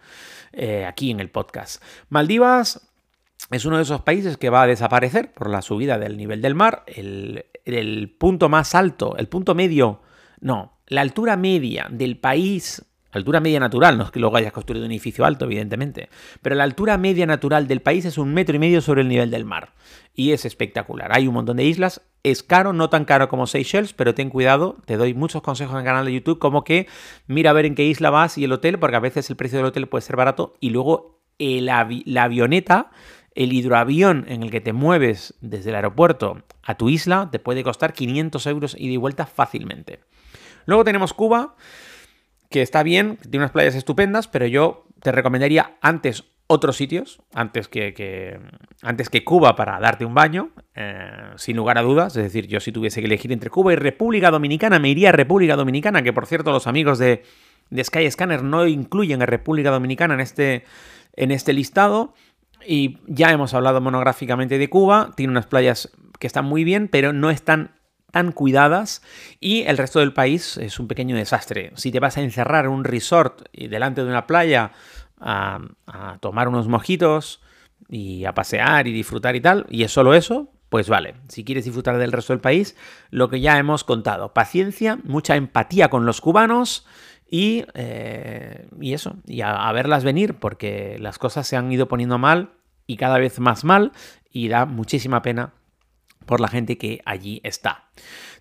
eh, 0.54 0.86
aquí 0.86 1.10
en 1.10 1.20
el 1.20 1.30
podcast. 1.30 1.82
Maldivas 2.10 2.88
es 3.50 3.66
uno 3.66 3.78
de 3.78 3.84
esos 3.84 4.02
países 4.02 4.38
que 4.38 4.52
va 4.52 4.62
a 4.62 4.68
desaparecer 4.68 5.34
por 5.34 5.50
la 5.50 5.64
subida 5.64 5.98
del 5.98 6.18
nivel 6.18 6.42
del 6.42 6.54
mar. 6.54 6.84
El, 6.86 7.46
el 7.66 8.10
punto 8.12 8.48
más 8.48 8.76
alto, 8.76 9.18
el 9.18 9.28
punto 9.28 9.56
medio, 9.56 10.02
no, 10.40 10.78
la 10.88 11.02
altura 11.02 11.36
media 11.36 11.88
del 11.90 12.18
país 12.18 12.84
altura 13.18 13.40
media 13.40 13.60
natural, 13.60 13.98
no 13.98 14.04
es 14.04 14.12
que 14.12 14.20
luego 14.20 14.38
hayas 14.38 14.54
construido 14.54 14.86
un 14.86 14.92
edificio 14.92 15.26
alto, 15.26 15.46
evidentemente, 15.46 16.10
pero 16.42 16.56
la 16.56 16.64
altura 16.64 16.98
media 16.98 17.26
natural 17.26 17.68
del 17.68 17.82
país 17.82 18.06
es 18.06 18.18
un 18.18 18.34
metro 18.34 18.56
y 18.56 18.60
medio 18.60 18.82
sobre 18.82 19.02
el 19.02 19.08
nivel 19.08 19.32
del 19.32 19.46
mar. 19.46 19.74
Y 20.14 20.32
es 20.32 20.46
espectacular. 20.46 21.12
Hay 21.12 21.28
un 21.28 21.34
montón 21.34 21.58
de 21.58 21.66
islas, 21.66 22.02
es 22.24 22.42
caro, 22.42 22.72
no 22.72 22.90
tan 22.90 23.06
caro 23.06 23.28
como 23.28 23.48
Seychelles, 23.48 23.94
pero 23.94 24.16
ten 24.16 24.30
cuidado, 24.30 24.78
te 24.86 24.98
doy 24.98 25.14
muchos 25.14 25.42
consejos 25.42 25.74
en 25.74 25.80
el 25.80 25.86
canal 25.86 26.06
de 26.06 26.14
YouTube, 26.14 26.40
como 26.40 26.64
que 26.64 26.88
mira 27.28 27.50
a 27.50 27.54
ver 27.54 27.66
en 27.66 27.76
qué 27.76 27.84
isla 27.84 28.10
vas 28.10 28.38
y 28.38 28.46
el 28.46 28.52
hotel, 28.52 28.80
porque 28.80 28.96
a 28.96 29.02
veces 29.02 29.30
el 29.30 29.36
precio 29.36 29.58
del 29.58 29.68
hotel 29.68 29.88
puede 29.88 30.04
ser 30.04 30.16
barato, 30.16 30.54
y 30.60 30.70
luego 30.70 31.20
la 31.38 31.80
avioneta 32.24 32.92
el 33.36 33.52
hidroavión 33.52 34.24
en 34.30 34.44
el 34.44 34.50
que 34.50 34.62
te 34.62 34.72
mueves 34.72 35.34
desde 35.42 35.70
el 35.70 35.76
aeropuerto 35.76 36.42
a 36.64 36.76
tu 36.76 36.88
isla 36.88 37.28
te 37.32 37.40
puede 37.40 37.66
costar 37.66 37.92
500 37.92 38.48
euros 38.48 38.76
y 38.80 38.90
de 38.90 38.98
vuelta 38.98 39.26
fácilmente. 39.26 40.00
Luego 40.66 40.86
tenemos 40.86 41.14
Cuba, 41.14 41.56
que 42.50 42.62
está 42.62 42.84
bien, 42.84 43.18
tiene 43.18 43.40
unas 43.40 43.52
playas 43.52 43.76
estupendas, 43.76 44.28
pero 44.28 44.46
yo 44.46 44.86
te 45.02 45.12
recomendaría 45.12 45.78
antes 45.82 46.24
otros 46.48 46.78
sitios, 46.78 47.22
antes 47.34 47.68
que, 47.68 48.40
antes 48.82 49.10
que 49.10 49.24
Cuba 49.24 49.56
para 49.56 49.80
darte 49.80 50.06
un 50.06 50.14
baño, 50.14 50.52
eh, 50.76 51.10
sin 51.38 51.58
lugar 51.58 51.78
a 51.78 51.82
dudas. 51.82 52.16
Es 52.16 52.24
decir, 52.24 52.48
yo 52.48 52.60
si 52.60 52.72
tuviese 52.72 53.02
que 53.02 53.08
elegir 53.08 53.32
entre 53.32 53.50
Cuba 53.50 53.74
y 53.74 53.78
República 53.78 54.30
Dominicana, 54.30 54.80
me 54.80 54.90
iría 54.90 55.10
a 55.10 55.12
República 55.12 55.56
Dominicana, 55.56 56.04
que 56.04 56.14
por 56.14 56.28
cierto 56.28 56.52
los 56.52 56.68
amigos 56.68 57.00
de, 57.00 57.24
de 57.70 57.84
Sky 57.84 58.10
Scanner 58.12 58.44
no 58.44 58.68
incluyen 58.68 59.22
a 59.22 59.26
República 59.26 59.72
Dominicana 59.72 60.14
en 60.14 60.20
este, 60.20 60.66
en 61.16 61.32
este 61.32 61.54
listado. 61.54 62.14
Y 62.68 63.00
ya 63.08 63.32
hemos 63.32 63.54
hablado 63.54 63.82
monográficamente 63.82 64.58
de 64.58 64.70
Cuba, 64.70 65.12
tiene 65.16 65.32
unas 65.32 65.48
playas 65.48 65.92
que 66.20 66.28
están 66.28 66.46
muy 66.46 66.64
bien, 66.64 66.88
pero 66.88 67.14
no 67.14 67.30
están 67.30 67.75
tan 68.16 68.32
cuidadas 68.32 69.02
y 69.42 69.64
el 69.64 69.78
resto 69.78 70.00
del 70.00 70.14
país 70.14 70.56
es 70.56 70.80
un 70.80 70.88
pequeño 70.88 71.18
desastre. 71.18 71.74
Si 71.76 71.92
te 71.92 72.00
vas 72.00 72.18
a 72.18 72.22
encerrar 72.22 72.64
en 72.64 72.72
un 72.72 72.86
resort 72.86 73.42
delante 73.52 74.06
de 74.06 74.08
una 74.08 74.26
playa 74.26 74.72
a, 75.20 75.60
tomar 76.22 76.48
unos 76.48 76.70
mojitos 76.70 77.42
y 77.90 78.24
a 78.24 78.34
pasear 78.34 78.88
y 78.88 78.94
disfrutar 78.94 79.36
y 79.36 79.42
tal, 79.42 79.66
y 79.70 79.84
es 79.84 79.92
solo 79.92 80.14
eso, 80.14 80.50
pues 80.70 80.88
vale, 80.88 81.16
si 81.28 81.44
quieres 81.44 81.66
disfrutar 81.66 81.98
del 81.98 82.14
resto 82.14 82.32
del 82.32 82.40
país, 82.40 82.78
lo 83.10 83.30
que 83.30 83.42
ya 83.42 83.58
hemos 83.58 83.84
contado, 83.84 84.34
paciencia, 84.34 84.98
mucha 85.04 85.36
empatía 85.36 85.90
con 85.90 86.06
los 86.06 86.22
cubanos 86.22 86.86
y, 87.30 87.66
eh, 87.74 88.70
y 88.80 88.94
eso, 88.94 89.18
y 89.26 89.42
a, 89.42 89.70
verlas 89.74 90.06
venir, 90.06 90.36
porque 90.36 90.96
las 91.02 91.20
cosas 91.20 91.46
se 91.50 91.58
han 91.58 91.70
ido 91.70 91.90
poniendo 91.90 92.18
mal 92.18 92.52
y 92.88 92.96
cada 92.96 93.18
vez 93.18 93.42
más 93.42 93.66
mal 93.66 93.92
y 94.32 94.48
da 94.48 94.66
muchísima 94.66 95.22
pena 95.22 95.52
por 96.26 96.42
la 96.42 96.48
gente 96.48 96.78
que 96.78 97.02
allí 97.06 97.42
está. 97.44 97.86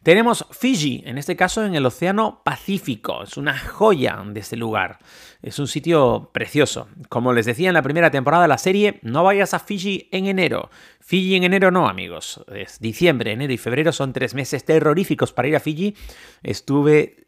Tenemos 0.02 0.46
Fiji, 0.50 1.02
en 1.06 1.16
este 1.16 1.34
caso 1.34 1.64
en 1.64 1.74
el 1.74 1.86
Océano 1.86 2.42
Pacífico. 2.44 3.22
Es 3.22 3.38
una 3.38 3.58
joya 3.58 4.22
de 4.26 4.38
este 4.38 4.56
lugar. 4.56 4.98
Es 5.40 5.58
un 5.58 5.66
sitio 5.66 6.30
precioso. 6.32 6.88
Como 7.08 7.32
les 7.32 7.46
decía 7.46 7.68
en 7.68 7.74
la 7.74 7.82
primera 7.82 8.10
temporada 8.10 8.42
de 8.42 8.48
la 8.48 8.58
serie, 8.58 9.00
no 9.02 9.24
vayas 9.24 9.54
a 9.54 9.60
Fiji 9.60 10.08
en 10.12 10.26
enero. 10.26 10.68
Fiji 11.00 11.36
en 11.36 11.44
enero 11.44 11.70
no, 11.70 11.88
amigos. 11.88 12.44
Es 12.54 12.80
diciembre, 12.80 13.32
enero 13.32 13.54
y 13.54 13.58
febrero 13.58 13.92
son 13.92 14.12
tres 14.12 14.34
meses 14.34 14.64
terroríficos 14.64 15.32
para 15.32 15.48
ir 15.48 15.56
a 15.56 15.60
Fiji. 15.60 15.96
Estuve, 16.42 17.24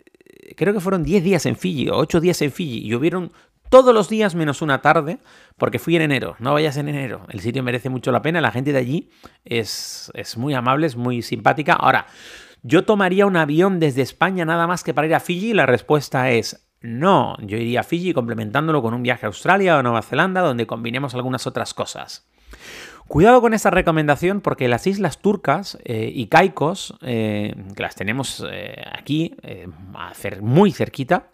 creo 0.54 0.74
que 0.74 0.80
fueron 0.80 1.02
10 1.02 1.24
días 1.24 1.46
en 1.46 1.56
Fiji 1.56 1.88
o 1.88 1.96
8 1.96 2.20
días 2.20 2.42
en 2.42 2.52
Fiji 2.52 2.86
y 2.86 2.94
hubieron 2.94 3.32
todos 3.68 3.94
los 3.94 4.08
días 4.08 4.34
menos 4.34 4.62
una 4.62 4.82
tarde, 4.82 5.18
porque 5.56 5.78
fui 5.78 5.96
en 5.96 6.02
enero. 6.02 6.36
No 6.38 6.52
vayas 6.52 6.76
en 6.76 6.88
enero. 6.88 7.26
El 7.28 7.40
sitio 7.40 7.62
merece 7.62 7.88
mucho 7.88 8.12
la 8.12 8.22
pena. 8.22 8.40
La 8.40 8.52
gente 8.52 8.72
de 8.72 8.78
allí 8.78 9.10
es, 9.44 10.10
es 10.14 10.36
muy 10.36 10.54
amable, 10.54 10.86
es 10.86 10.96
muy 10.96 11.22
simpática. 11.22 11.74
Ahora, 11.74 12.06
¿yo 12.62 12.84
tomaría 12.84 13.26
un 13.26 13.36
avión 13.36 13.80
desde 13.80 14.02
España 14.02 14.44
nada 14.44 14.66
más 14.66 14.84
que 14.84 14.94
para 14.94 15.06
ir 15.06 15.14
a 15.14 15.20
Fiji? 15.20 15.52
La 15.54 15.66
respuesta 15.66 16.30
es 16.30 16.66
no. 16.80 17.36
Yo 17.40 17.56
iría 17.56 17.80
a 17.80 17.84
Fiji 17.84 18.12
complementándolo 18.12 18.82
con 18.82 18.94
un 18.94 19.02
viaje 19.02 19.26
a 19.26 19.28
Australia 19.28 19.78
o 19.78 19.82
Nueva 19.82 20.02
Zelanda, 20.02 20.40
donde 20.40 20.66
combinemos 20.66 21.14
algunas 21.14 21.46
otras 21.46 21.74
cosas. 21.74 22.28
Cuidado 23.08 23.40
con 23.40 23.54
esta 23.54 23.70
recomendación 23.70 24.40
porque 24.40 24.66
las 24.66 24.86
islas 24.86 25.18
turcas 25.18 25.78
eh, 25.84 26.10
y 26.12 26.26
caicos, 26.26 26.96
eh, 27.02 27.54
que 27.76 27.82
las 27.82 27.94
tenemos 27.94 28.44
eh, 28.50 28.82
aquí, 28.92 29.36
muy 30.40 30.72
cerquita, 30.72 31.30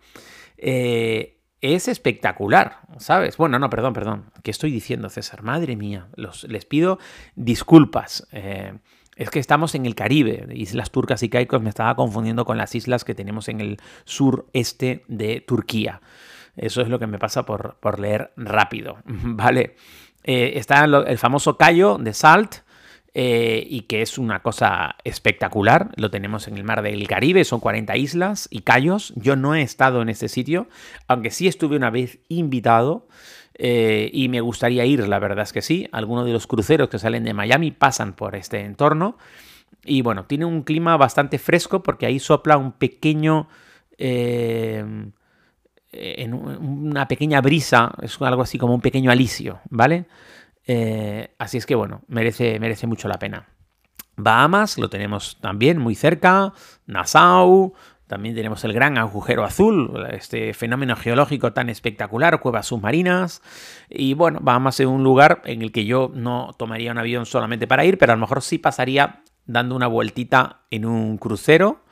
es 1.62 1.88
espectacular, 1.88 2.80
¿sabes? 2.98 3.36
Bueno, 3.36 3.58
no, 3.58 3.70
perdón, 3.70 3.94
perdón. 3.94 4.24
¿Qué 4.42 4.50
estoy 4.50 4.70
diciendo, 4.70 5.08
César? 5.08 5.42
Madre 5.42 5.76
mía, 5.76 6.08
les 6.16 6.64
pido 6.66 6.98
disculpas. 7.36 8.26
es 9.16 9.30
que 9.30 9.38
estamos 9.38 9.74
en 9.74 9.86
el 9.86 9.94
Caribe, 9.94 10.48
islas 10.52 10.90
turcas 10.90 11.22
y 11.22 11.28
caicos, 11.28 11.62
me 11.62 11.70
estaba 11.70 11.94
confundiendo 11.94 12.44
con 12.44 12.58
las 12.58 12.74
islas 12.74 13.04
que 13.04 13.14
tenemos 13.14 13.48
en 13.48 13.60
el 13.60 13.78
sureste 14.04 15.04
de 15.06 15.40
Turquía. 15.40 16.02
Eso 16.56 16.82
es 16.82 16.88
lo 16.88 16.98
que 16.98 17.06
me 17.06 17.18
pasa 17.18 17.46
por, 17.46 17.76
por 17.80 17.98
leer 17.98 18.32
rápido, 18.36 18.98
¿vale? 19.04 19.76
Eh, 20.24 20.52
está 20.56 20.84
el 20.84 21.18
famoso 21.18 21.56
Cayo 21.56 21.98
de 21.98 22.12
Salt, 22.12 22.56
eh, 23.14 23.66
y 23.68 23.82
que 23.82 24.00
es 24.00 24.16
una 24.16 24.40
cosa 24.40 24.96
espectacular. 25.04 25.90
Lo 25.96 26.10
tenemos 26.10 26.48
en 26.48 26.56
el 26.56 26.64
mar 26.64 26.80
del 26.80 27.06
Caribe, 27.06 27.44
son 27.44 27.60
40 27.60 27.94
islas 27.96 28.48
y 28.50 28.60
cayos. 28.60 29.12
Yo 29.16 29.36
no 29.36 29.54
he 29.54 29.60
estado 29.60 30.00
en 30.00 30.08
este 30.08 30.28
sitio, 30.28 30.66
aunque 31.08 31.30
sí 31.30 31.46
estuve 31.46 31.76
una 31.76 31.90
vez 31.90 32.20
invitado. 32.28 33.06
Eh, 33.54 34.10
y 34.14 34.30
me 34.30 34.40
gustaría 34.40 34.86
ir, 34.86 35.06
la 35.06 35.18
verdad 35.18 35.42
es 35.42 35.52
que 35.52 35.60
sí. 35.60 35.88
Algunos 35.92 36.24
de 36.24 36.32
los 36.32 36.46
cruceros 36.46 36.88
que 36.88 36.98
salen 36.98 37.24
de 37.24 37.34
Miami 37.34 37.70
pasan 37.70 38.14
por 38.14 38.34
este 38.34 38.60
entorno. 38.60 39.18
Y 39.84 40.00
bueno, 40.00 40.24
tiene 40.24 40.46
un 40.46 40.62
clima 40.62 40.96
bastante 40.96 41.38
fresco 41.38 41.82
porque 41.82 42.06
ahí 42.06 42.18
sopla 42.18 42.56
un 42.56 42.72
pequeño 42.72 43.48
en 43.98 45.12
una 46.34 47.06
pequeña 47.06 47.40
brisa, 47.42 47.92
es 48.00 48.20
algo 48.20 48.42
así 48.42 48.58
como 48.58 48.74
un 48.74 48.80
pequeño 48.80 49.10
alisio, 49.10 49.60
¿vale? 49.68 50.06
Eh, 50.66 51.34
así 51.38 51.58
es 51.58 51.66
que 51.66 51.74
bueno, 51.74 52.02
merece, 52.08 52.58
merece 52.60 52.86
mucho 52.86 53.08
la 53.08 53.18
pena. 53.18 53.48
Bahamas 54.16 54.78
lo 54.78 54.90
tenemos 54.90 55.38
también 55.40 55.78
muy 55.78 55.94
cerca, 55.94 56.52
Nassau, 56.86 57.72
también 58.06 58.34
tenemos 58.34 58.62
el 58.64 58.74
gran 58.74 58.98
agujero 58.98 59.42
azul, 59.42 60.06
este 60.10 60.52
fenómeno 60.52 60.96
geológico 60.96 61.54
tan 61.54 61.70
espectacular, 61.70 62.40
cuevas 62.40 62.66
submarinas. 62.66 63.40
Y 63.88 64.12
bueno, 64.12 64.38
Bahamas 64.42 64.78
es 64.80 64.86
un 64.86 65.02
lugar 65.02 65.40
en 65.46 65.62
el 65.62 65.72
que 65.72 65.86
yo 65.86 66.10
no 66.14 66.50
tomaría 66.58 66.92
un 66.92 66.98
avión 66.98 67.24
solamente 67.24 67.66
para 67.66 67.86
ir, 67.86 67.96
pero 67.96 68.12
a 68.12 68.16
lo 68.16 68.20
mejor 68.20 68.42
sí 68.42 68.58
pasaría 68.58 69.22
dando 69.46 69.74
una 69.74 69.86
vueltita 69.86 70.60
en 70.70 70.84
un 70.84 71.16
crucero 71.16 71.82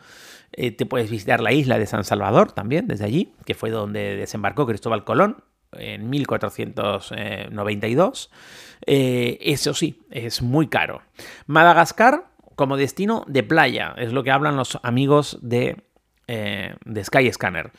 eh, 0.53 0.73
te 0.73 0.85
puedes 0.85 1.11
visitar 1.11 1.41
la 1.41 1.53
isla 1.53 1.79
de 1.79 1.87
San 1.87 2.05
Salvador 2.05 2.53
también, 2.53 2.89
desde 2.89 3.05
allí, 3.05 3.35
que 3.45 3.55
fue 3.55 3.71
donde 3.71 4.17
desembarcó 4.17 4.67
Cristóbal 4.67 5.05
Colón 5.05 5.45
en 5.73 6.11
1492. 6.11 8.31
Eh, 8.87 9.39
eso 9.41 9.75
sí, 9.75 10.03
es 10.11 10.43
muy 10.43 10.69
caro. 10.69 11.03
Madagascar 11.47 12.31
como 12.57 12.77
destino 12.77 13.25
de 13.27 13.43
playa, 13.43 13.95
es 13.97 14.13
lo 14.13 14.23
que 14.23 14.31
hablan 14.31 14.57
los 14.57 14.79
amigos 14.83 15.39
de, 15.41 15.83
eh, 16.27 16.75
de 16.85 17.05
Skyscanner. 17.05 17.73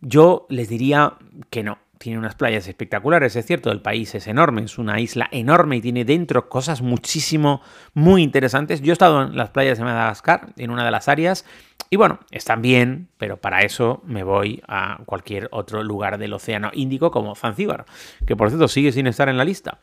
Yo 0.00 0.46
les 0.48 0.68
diría 0.68 1.14
que 1.50 1.62
no, 1.62 1.78
tiene 2.02 2.18
unas 2.18 2.34
playas 2.34 2.66
espectaculares, 2.66 3.36
es 3.36 3.46
cierto, 3.46 3.70
el 3.70 3.80
país 3.80 4.12
es 4.16 4.26
enorme, 4.26 4.62
es 4.62 4.76
una 4.76 4.98
isla 4.98 5.28
enorme 5.30 5.76
y 5.76 5.80
tiene 5.80 6.04
dentro 6.04 6.48
cosas 6.48 6.82
muchísimo, 6.82 7.62
muy 7.94 8.22
interesantes. 8.22 8.82
Yo 8.82 8.90
he 8.90 8.94
estado 8.94 9.22
en 9.22 9.36
las 9.36 9.50
playas 9.50 9.78
de 9.78 9.84
Madagascar, 9.84 10.48
en 10.56 10.70
una 10.70 10.84
de 10.84 10.90
las 10.90 11.06
áreas, 11.06 11.44
y 11.90 11.96
bueno, 11.96 12.20
están 12.30 12.62
bien, 12.62 13.08
pero 13.18 13.36
para 13.36 13.60
eso 13.60 14.02
me 14.06 14.24
voy 14.24 14.62
a 14.66 14.98
cualquier 15.04 15.48
otro 15.52 15.84
lugar 15.84 16.18
del 16.18 16.32
Océano 16.32 16.70
Índico 16.72 17.10
como 17.10 17.34
Zanzíbar, 17.34 17.84
que 18.26 18.34
por 18.34 18.48
cierto 18.48 18.66
sigue 18.66 18.92
sin 18.92 19.06
estar 19.06 19.28
en 19.28 19.36
la 19.36 19.44
lista. 19.44 19.78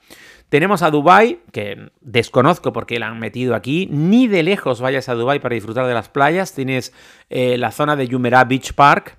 Tenemos 0.49 0.81
a 0.81 0.89
Dubai, 0.89 1.41
que 1.51 1.91
desconozco 2.01 2.73
por 2.73 2.87
qué 2.87 2.97
la 2.97 3.09
han 3.09 3.19
metido 3.19 3.53
aquí. 3.53 3.87
Ni 3.91 4.27
de 4.27 4.41
lejos 4.41 4.81
vayas 4.81 5.07
a 5.07 5.13
Dubai 5.13 5.39
para 5.39 5.53
disfrutar 5.53 5.85
de 5.85 5.93
las 5.93 6.09
playas. 6.09 6.55
Tienes 6.55 6.91
eh, 7.29 7.59
la 7.59 7.71
zona 7.71 7.95
de 7.95 8.07
Jumeirah 8.07 8.45
Beach 8.45 8.73
Park, 8.73 9.18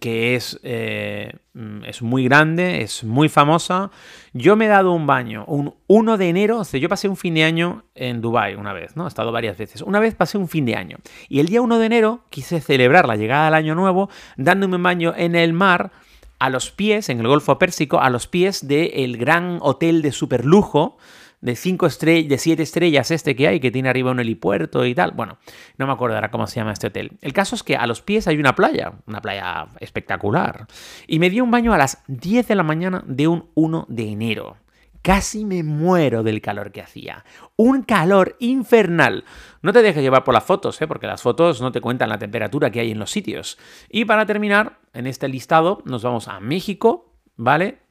que 0.00 0.34
es, 0.34 0.58
eh, 0.64 1.32
mm, 1.54 1.84
es 1.84 2.02
muy 2.02 2.24
grande, 2.24 2.82
es 2.82 3.04
muy 3.04 3.28
famosa. 3.28 3.90
Yo 4.32 4.56
me 4.56 4.66
he 4.66 4.68
dado 4.68 4.92
un 4.92 5.06
baño 5.06 5.44
un 5.46 5.74
1 5.86 6.16
de 6.16 6.28
enero, 6.28 6.58
o 6.60 6.64
sea, 6.64 6.80
yo 6.80 6.88
pasé 6.88 7.08
un 7.08 7.16
fin 7.16 7.34
de 7.34 7.44
año 7.44 7.84
en 7.94 8.20
Dubai 8.20 8.56
una 8.56 8.72
vez, 8.72 8.96
¿no? 8.96 9.04
He 9.04 9.08
estado 9.08 9.30
varias 9.30 9.56
veces. 9.56 9.82
Una 9.82 10.00
vez 10.00 10.14
pasé 10.14 10.38
un 10.38 10.48
fin 10.48 10.66
de 10.66 10.74
año 10.74 10.98
y 11.28 11.38
el 11.40 11.46
día 11.46 11.62
1 11.62 11.78
de 11.78 11.86
enero 11.86 12.24
quise 12.30 12.60
celebrar 12.60 13.06
la 13.06 13.16
llegada 13.16 13.46
del 13.46 13.54
año 13.54 13.74
nuevo 13.74 14.10
dándome 14.36 14.76
un 14.76 14.82
baño 14.82 15.14
en 15.16 15.36
el 15.36 15.52
mar 15.52 15.92
a 16.38 16.50
los 16.50 16.70
pies, 16.70 17.08
en 17.08 17.20
el 17.20 17.28
Golfo 17.28 17.58
Pérsico, 17.58 18.00
a 18.00 18.10
los 18.10 18.26
pies 18.26 18.66
del 18.66 19.16
gran 19.16 19.58
hotel 19.62 20.02
de 20.02 20.12
superlujo 20.12 20.98
de 21.46 21.54
cinco 21.54 21.86
estrellas, 21.86 22.28
de 22.28 22.38
siete 22.38 22.64
estrellas 22.64 23.12
este 23.12 23.36
que 23.36 23.46
hay, 23.46 23.60
que 23.60 23.70
tiene 23.70 23.88
arriba 23.88 24.10
un 24.10 24.18
helipuerto 24.18 24.84
y 24.84 24.96
tal. 24.96 25.12
Bueno, 25.12 25.38
no 25.78 25.86
me 25.86 25.92
acuerdo 25.92 26.18
cómo 26.32 26.48
se 26.48 26.56
llama 26.56 26.72
este 26.72 26.88
hotel. 26.88 27.12
El 27.20 27.32
caso 27.32 27.54
es 27.54 27.62
que 27.62 27.76
a 27.76 27.86
los 27.86 28.02
pies 28.02 28.26
hay 28.26 28.36
una 28.36 28.56
playa, 28.56 28.94
una 29.06 29.20
playa 29.20 29.68
espectacular. 29.78 30.66
Y 31.06 31.20
me 31.20 31.30
dio 31.30 31.44
un 31.44 31.52
baño 31.52 31.72
a 31.72 31.78
las 31.78 32.02
10 32.08 32.48
de 32.48 32.54
la 32.56 32.64
mañana 32.64 33.04
de 33.06 33.28
un 33.28 33.48
1 33.54 33.86
de 33.88 34.08
enero. 34.08 34.56
Casi 35.02 35.44
me 35.44 35.62
muero 35.62 36.24
del 36.24 36.40
calor 36.40 36.72
que 36.72 36.82
hacía. 36.82 37.24
Un 37.54 37.82
calor 37.82 38.34
infernal. 38.40 39.22
No 39.62 39.72
te 39.72 39.82
dejes 39.82 40.02
llevar 40.02 40.24
por 40.24 40.34
las 40.34 40.42
fotos, 40.42 40.82
¿eh? 40.82 40.88
porque 40.88 41.06
las 41.06 41.22
fotos 41.22 41.60
no 41.60 41.70
te 41.70 41.80
cuentan 41.80 42.08
la 42.08 42.18
temperatura 42.18 42.72
que 42.72 42.80
hay 42.80 42.90
en 42.90 42.98
los 42.98 43.12
sitios. 43.12 43.56
Y 43.88 44.04
para 44.04 44.26
terminar, 44.26 44.80
en 44.94 45.06
este 45.06 45.28
listado 45.28 45.80
nos 45.84 46.02
vamos 46.02 46.26
a 46.26 46.40
México, 46.40 47.14
¿vale? 47.36 47.85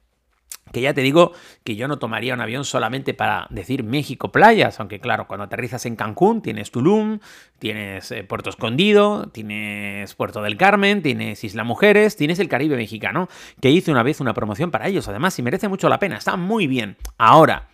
Que 0.72 0.80
ya 0.80 0.94
te 0.94 1.00
digo 1.00 1.32
que 1.64 1.76
yo 1.76 1.88
no 1.88 1.98
tomaría 1.98 2.34
un 2.34 2.40
avión 2.40 2.64
solamente 2.64 3.14
para 3.14 3.46
decir 3.50 3.84
México 3.84 4.32
playas, 4.32 4.80
aunque 4.80 5.00
claro, 5.00 5.26
cuando 5.26 5.44
aterrizas 5.44 5.86
en 5.86 5.96
Cancún 5.96 6.42
tienes 6.42 6.70
Tulum, 6.70 7.20
tienes 7.58 8.10
eh, 8.10 8.24
Puerto 8.24 8.50
Escondido, 8.50 9.28
tienes 9.28 10.14
Puerto 10.14 10.42
del 10.42 10.56
Carmen, 10.56 11.02
tienes 11.02 11.44
Isla 11.44 11.64
Mujeres, 11.64 12.16
tienes 12.16 12.38
el 12.38 12.48
Caribe 12.48 12.76
mexicano, 12.76 13.28
que 13.60 13.70
hice 13.70 13.90
una 13.90 14.02
vez 14.02 14.20
una 14.20 14.34
promoción 14.34 14.70
para 14.70 14.88
ellos, 14.88 15.08
además, 15.08 15.38
y 15.38 15.42
merece 15.42 15.68
mucho 15.68 15.88
la 15.88 15.98
pena, 15.98 16.16
está 16.16 16.36
muy 16.36 16.66
bien. 16.66 16.96
Ahora, 17.16 17.68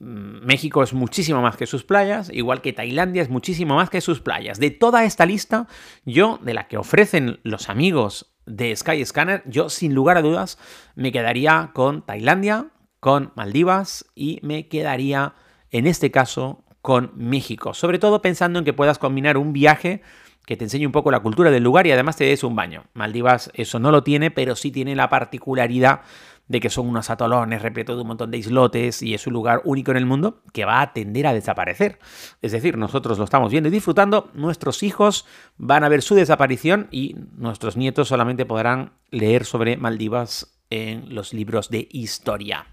mm, 0.00 0.44
México 0.44 0.82
es 0.82 0.92
muchísimo 0.92 1.40
más 1.42 1.56
que 1.56 1.66
sus 1.66 1.84
playas, 1.84 2.30
igual 2.32 2.60
que 2.60 2.72
Tailandia 2.72 3.22
es 3.22 3.30
muchísimo 3.30 3.76
más 3.76 3.88
que 3.88 4.00
sus 4.00 4.20
playas. 4.20 4.58
De 4.58 4.70
toda 4.70 5.04
esta 5.04 5.26
lista, 5.26 5.68
yo, 6.04 6.40
de 6.42 6.54
la 6.54 6.66
que 6.66 6.76
ofrecen 6.76 7.38
los 7.44 7.68
amigos 7.68 8.35
de 8.46 8.74
Skyscanner, 8.74 9.42
yo 9.46 9.68
sin 9.68 9.94
lugar 9.94 10.16
a 10.16 10.22
dudas 10.22 10.58
me 10.94 11.12
quedaría 11.12 11.70
con 11.74 12.02
Tailandia, 12.02 12.68
con 13.00 13.32
Maldivas 13.36 14.06
y 14.14 14.40
me 14.42 14.68
quedaría 14.68 15.34
en 15.70 15.86
este 15.86 16.10
caso 16.10 16.64
con 16.80 17.12
México. 17.16 17.74
Sobre 17.74 17.98
todo 17.98 18.22
pensando 18.22 18.58
en 18.58 18.64
que 18.64 18.72
puedas 18.72 18.98
combinar 18.98 19.36
un 19.36 19.52
viaje 19.52 20.02
que 20.46 20.56
te 20.56 20.64
enseñe 20.64 20.86
un 20.86 20.92
poco 20.92 21.10
la 21.10 21.20
cultura 21.20 21.50
del 21.50 21.64
lugar 21.64 21.86
y 21.86 21.92
además 21.92 22.16
te 22.16 22.24
des 22.24 22.44
un 22.44 22.54
baño. 22.54 22.84
Maldivas 22.94 23.50
eso 23.54 23.80
no 23.80 23.90
lo 23.90 24.04
tiene, 24.04 24.30
pero 24.30 24.54
sí 24.54 24.70
tiene 24.70 24.94
la 24.94 25.10
particularidad 25.10 26.02
de 26.48 26.60
que 26.60 26.70
son 26.70 26.88
unos 26.88 27.10
atolones 27.10 27.62
repletos 27.62 27.96
de 27.96 28.02
un 28.02 28.08
montón 28.08 28.30
de 28.30 28.38
islotes 28.38 29.02
y 29.02 29.14
es 29.14 29.26
un 29.26 29.32
lugar 29.32 29.62
único 29.64 29.90
en 29.90 29.96
el 29.96 30.06
mundo 30.06 30.42
que 30.52 30.64
va 30.64 30.80
a 30.80 30.92
tender 30.92 31.26
a 31.26 31.34
desaparecer. 31.34 31.98
Es 32.42 32.52
decir, 32.52 32.78
nosotros 32.78 33.18
lo 33.18 33.24
estamos 33.24 33.50
viendo 33.50 33.68
y 33.68 33.72
disfrutando, 33.72 34.30
nuestros 34.34 34.82
hijos 34.82 35.26
van 35.56 35.84
a 35.84 35.88
ver 35.88 36.02
su 36.02 36.14
desaparición 36.14 36.88
y 36.90 37.16
nuestros 37.36 37.76
nietos 37.76 38.08
solamente 38.08 38.46
podrán 38.46 38.92
leer 39.10 39.44
sobre 39.44 39.76
Maldivas 39.76 40.52
en 40.70 41.14
los 41.14 41.32
libros 41.32 41.70
de 41.70 41.88
historia. 41.90 42.66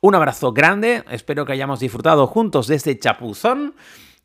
Un 0.00 0.14
abrazo 0.14 0.52
grande, 0.52 1.04
espero 1.10 1.44
que 1.44 1.52
hayamos 1.52 1.80
disfrutado 1.80 2.26
juntos 2.26 2.66
de 2.66 2.74
este 2.76 2.98
chapuzón. 2.98 3.74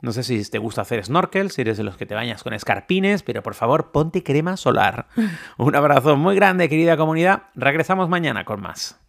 No 0.01 0.11
sé 0.11 0.23
si 0.23 0.43
te 0.49 0.57
gusta 0.57 0.81
hacer 0.81 1.05
snorkel, 1.05 1.51
si 1.51 1.61
eres 1.61 1.77
de 1.77 1.83
los 1.83 1.95
que 1.95 2.07
te 2.07 2.15
bañas 2.15 2.43
con 2.43 2.53
escarpines, 2.53 3.21
pero 3.21 3.43
por 3.43 3.53
favor 3.53 3.91
ponte 3.91 4.23
crema 4.23 4.57
solar. 4.57 5.07
Un 5.57 5.75
abrazo 5.75 6.17
muy 6.17 6.35
grande, 6.35 6.69
querida 6.69 6.97
comunidad. 6.97 7.43
Regresamos 7.53 8.09
mañana 8.09 8.43
con 8.43 8.61
más. 8.61 8.99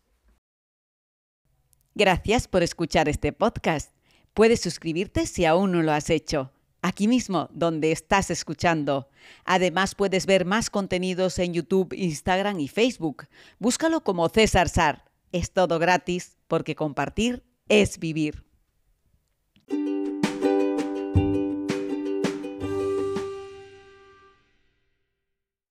Gracias 1.95 2.47
por 2.47 2.63
escuchar 2.63 3.09
este 3.09 3.33
podcast. 3.33 3.95
Puedes 4.35 4.61
suscribirte 4.61 5.27
si 5.27 5.45
aún 5.45 5.73
no 5.73 5.83
lo 5.83 5.93
has 5.93 6.11
hecho. 6.11 6.53
Aquí 6.83 7.07
mismo, 7.07 7.49
donde 7.53 7.93
estás 7.93 8.31
escuchando. 8.31 9.09
Además, 9.45 9.95
puedes 9.95 10.27
ver 10.27 10.45
más 10.45 10.69
contenidos 10.69 11.39
en 11.39 11.55
YouTube, 11.55 11.93
Instagram 11.93 12.59
y 12.61 12.69
Facebook. 12.69 13.29
Búscalo 13.59 14.03
como 14.03 14.29
César 14.29 14.69
Sar. 14.69 15.05
Es 15.33 15.53
todo 15.53 15.79
gratis 15.79 16.39
porque 16.49 16.75
compartir 16.75 17.45
es 17.69 17.99
vivir. 17.99 18.45